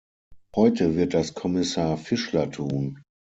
Heute 0.55 0.95
wird 0.95 1.13
das 1.13 1.35
Kommissar 1.35 1.95
Fischler 1.95 2.49
tun. 2.49 3.03